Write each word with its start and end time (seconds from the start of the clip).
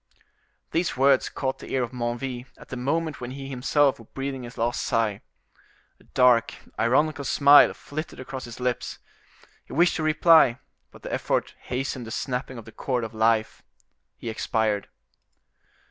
These 0.71 0.97
words 0.97 1.29
caught 1.29 1.59
the 1.59 1.69
ear 1.75 1.83
of 1.83 1.91
Menneville 1.91 2.47
at 2.57 2.69
the 2.69 2.75
moment 2.75 3.21
when 3.21 3.29
he 3.29 3.47
himself 3.49 3.99
was 3.99 4.07
breathing 4.15 4.41
his 4.41 4.57
last 4.57 4.81
sigh. 4.81 5.21
A 5.99 6.05
dark, 6.15 6.55
ironical 6.79 7.23
smile 7.23 7.71
flitted 7.75 8.19
across 8.19 8.45
his 8.45 8.59
lips; 8.59 8.97
he 9.63 9.73
wished 9.73 9.97
to 9.97 10.01
reply, 10.01 10.57
but 10.89 11.03
the 11.03 11.13
effort 11.13 11.53
hastened 11.59 12.07
the 12.07 12.09
snapping 12.09 12.57
of 12.57 12.65
the 12.65 12.71
chord 12.71 13.03
of 13.03 13.13
life—he 13.13 14.27
expired. 14.27 14.89